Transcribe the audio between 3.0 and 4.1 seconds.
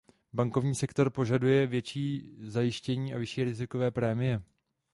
a vyšší rizikové